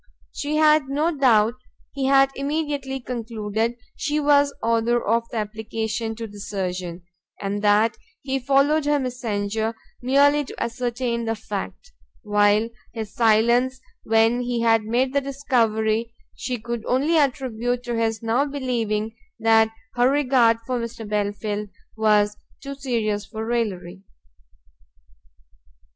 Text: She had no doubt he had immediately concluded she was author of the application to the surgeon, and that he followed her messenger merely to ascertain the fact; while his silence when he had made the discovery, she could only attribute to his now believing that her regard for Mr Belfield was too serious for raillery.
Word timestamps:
She 0.31 0.55
had 0.55 0.89
no 0.89 1.15
doubt 1.15 1.53
he 1.93 2.05
had 2.07 2.31
immediately 2.33 2.99
concluded 2.99 3.77
she 3.95 4.19
was 4.19 4.51
author 4.63 4.99
of 5.07 5.29
the 5.29 5.37
application 5.37 6.15
to 6.15 6.25
the 6.25 6.39
surgeon, 6.39 7.03
and 7.39 7.61
that 7.61 7.97
he 8.23 8.39
followed 8.39 8.85
her 8.85 8.97
messenger 8.97 9.75
merely 10.01 10.43
to 10.45 10.55
ascertain 10.59 11.25
the 11.25 11.35
fact; 11.35 11.91
while 12.23 12.67
his 12.95 13.13
silence 13.13 13.79
when 14.01 14.41
he 14.41 14.61
had 14.61 14.85
made 14.85 15.13
the 15.13 15.21
discovery, 15.21 16.11
she 16.33 16.57
could 16.57 16.83
only 16.87 17.15
attribute 17.15 17.83
to 17.83 17.95
his 17.95 18.23
now 18.23 18.43
believing 18.43 19.15
that 19.39 19.69
her 19.93 20.09
regard 20.09 20.57
for 20.65 20.79
Mr 20.79 21.07
Belfield 21.07 21.69
was 21.95 22.37
too 22.59 22.73
serious 22.73 23.23
for 23.27 23.45
raillery. 23.45 24.01